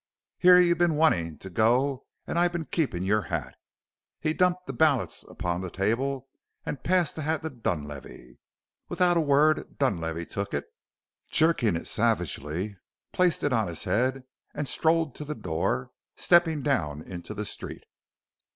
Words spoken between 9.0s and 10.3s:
a word Dunlavey